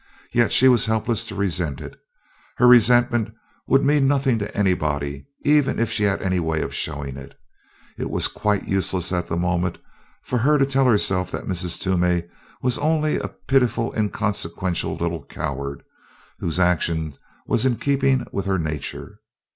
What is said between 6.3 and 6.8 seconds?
way of